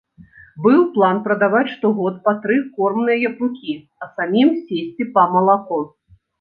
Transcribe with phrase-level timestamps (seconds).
[0.65, 5.83] Быў план прадаваць штогод па тры кормныя япрукі, а самім сесці па малако.